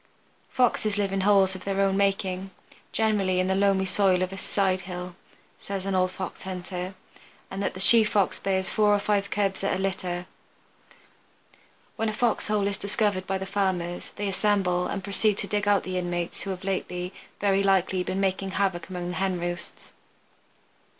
Foxes 0.49 0.97
live 0.97 1.13
in 1.13 1.21
holes 1.21 1.53
of 1.53 1.63
their 1.63 1.79
own 1.79 1.95
making, 1.95 2.49
generally 2.91 3.39
in 3.39 3.45
the 3.47 3.53
loamy 3.53 3.85
soil 3.85 4.23
of 4.23 4.33
a 4.33 4.37
side 4.39 4.81
hill, 4.81 5.15
says 5.59 5.85
an 5.85 5.93
old 5.93 6.09
Fox 6.09 6.41
hunter, 6.41 6.95
and 7.51 7.61
the 7.63 7.79
she 7.79 8.03
Fox 8.03 8.39
bears 8.39 8.71
four 8.71 8.95
or 8.95 8.99
five 8.99 9.29
cubs 9.29 9.63
at 9.63 9.75
a 9.75 9.77
litter. 9.79 10.25
When 11.97 12.09
a 12.09 12.13
fox 12.13 12.47
hole 12.47 12.65
is 12.65 12.77
discovered 12.79 13.27
by 13.27 13.37
the 13.37 13.45
Farmers 13.45 14.11
they 14.15 14.27
assemble 14.27 14.87
and 14.87 15.03
proceed 15.03 15.37
to 15.37 15.47
dig 15.47 15.67
out 15.67 15.83
the 15.83 15.99
inmates 15.99 16.41
who 16.41 16.49
have 16.49 16.63
lately, 16.63 17.13
very 17.39 17.61
likely, 17.61 18.01
been 18.03 18.19
making 18.19 18.53
havoc 18.53 18.89
among 18.89 19.09
the 19.09 19.15
hen 19.17 19.39
roosts. 19.39 19.93